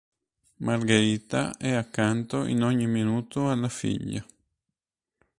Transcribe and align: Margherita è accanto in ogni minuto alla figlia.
Margherita 0.61 1.55
è 1.57 1.73
accanto 1.73 2.45
in 2.45 2.63
ogni 2.63 2.87
minuto 2.87 3.51
alla 3.51 3.69
figlia. 3.69 4.25